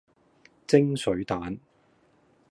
[0.65, 1.59] 蒸水蛋